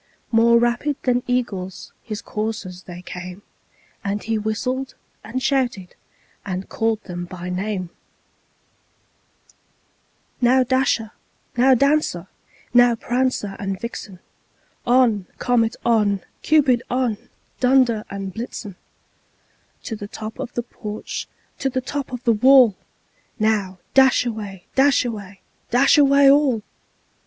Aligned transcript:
More 0.31 0.57
rapid 0.57 0.95
than 1.03 1.21
eagles 1.27 1.93
his 2.01 2.23
coursers 2.23 2.81
they 2.85 3.03
came, 3.03 3.43
And 4.03 4.23
he 4.23 4.35
whistled, 4.39 4.95
and 5.23 5.43
shouted, 5.43 5.93
and 6.43 6.67
called 6.67 7.03
them 7.03 7.25
by 7.25 7.49
name; 7.51 7.91
"Now, 10.41 10.63
Dasher! 10.63 11.11
now, 11.55 11.75
Dancer! 11.75 12.25
now, 12.73 12.95
Prancer 12.95 13.55
and 13.59 13.79
Vixen! 13.79 14.17
On, 14.87 15.27
Comet! 15.37 15.75
on, 15.85 16.21
Cupid! 16.41 16.81
on, 16.89 17.29
Dunder 17.59 18.03
and 18.09 18.33
Blitzen! 18.33 18.77
To 19.83 19.95
the 19.95 20.07
top 20.07 20.39
of 20.39 20.51
the 20.53 20.63
porch! 20.63 21.27
To 21.59 21.69
the 21.69 21.79
top 21.79 22.11
of 22.11 22.23
the 22.23 22.33
wall! 22.33 22.75
Now, 23.37 23.77
dash 23.93 24.25
away! 24.25 24.65
Dash 24.73 25.05
away! 25.05 25.41
Dash 25.69 25.95
away 25.95 26.27
all!" 26.31 26.63